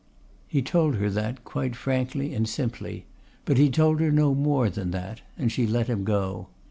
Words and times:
He 0.47 0.63
told 0.63 0.95
her 0.95 1.11
that 1.11 1.43
quite 1.43 1.75
frankly 1.75 2.33
and 2.33 2.49
simply, 2.49 3.05
but 3.45 3.59
he 3.59 3.69
told 3.69 3.99
her 3.99 4.09
no 4.11 4.33
more 4.33 4.67
than 4.67 4.89
that, 4.89 5.21
and 5.37 5.51
she 5.51 5.67
let 5.67 5.85
him 5.85 6.03
go. 6.03 6.47